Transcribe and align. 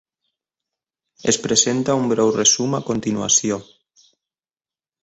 Es 1.33 1.39
presenta 1.43 1.99
un 2.01 2.09
breu 2.15 2.35
resum 2.39 2.75
a 2.79 2.83
continuació. 2.89 3.63